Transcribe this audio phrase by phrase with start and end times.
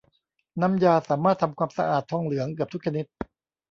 [0.61, 3.05] น้ำยาสามารถทำความสะอาดทองเหลืองเกือบทุกชนิด